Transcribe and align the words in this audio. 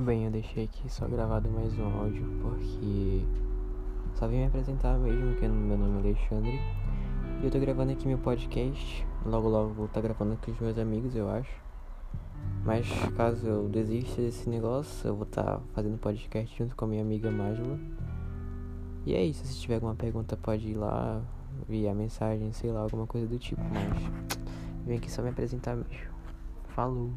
bem 0.00 0.24
eu 0.24 0.30
deixei 0.30 0.64
aqui 0.64 0.90
só 0.90 1.06
gravado 1.06 1.50
mais 1.50 1.78
um 1.78 1.84
áudio 1.84 2.26
porque 2.40 3.22
só 4.14 4.26
vim 4.26 4.38
me 4.38 4.46
apresentar 4.46 4.96
mesmo, 4.98 5.36
que 5.36 5.46
meu 5.46 5.76
nome 5.76 5.98
é 5.98 6.00
Alexandre. 6.00 6.58
E 7.42 7.44
eu 7.44 7.50
tô 7.50 7.60
gravando 7.60 7.92
aqui 7.92 8.06
meu 8.06 8.18
podcast. 8.18 9.06
Logo 9.26 9.48
logo 9.48 9.74
vou 9.74 9.86
estar 9.86 10.00
tá 10.00 10.08
gravando 10.08 10.38
com 10.38 10.50
os 10.50 10.58
meus 10.58 10.78
amigos, 10.78 11.14
eu 11.14 11.30
acho. 11.30 11.50
Mas 12.64 12.88
caso 13.14 13.46
eu 13.46 13.68
desista 13.68 14.22
desse 14.22 14.48
negócio, 14.48 15.06
eu 15.06 15.14
vou 15.14 15.26
estar 15.26 15.42
tá 15.44 15.60
fazendo 15.74 15.98
podcast 15.98 16.56
junto 16.56 16.74
com 16.74 16.86
a 16.86 16.88
minha 16.88 17.02
amiga 17.02 17.30
Májula. 17.30 17.78
E 19.04 19.14
é 19.14 19.22
isso, 19.22 19.44
se 19.46 19.60
tiver 19.60 19.74
alguma 19.74 19.94
pergunta 19.94 20.34
pode 20.34 20.68
ir 20.68 20.74
lá, 20.74 21.22
via 21.68 21.94
mensagem, 21.94 22.52
sei 22.52 22.72
lá, 22.72 22.80
alguma 22.80 23.06
coisa 23.06 23.26
do 23.26 23.38
tipo, 23.38 23.62
mas 23.62 24.36
vim 24.86 24.96
aqui 24.96 25.10
só 25.10 25.20
me 25.22 25.28
apresentar 25.28 25.76
mesmo. 25.76 26.10
Falou! 26.68 27.10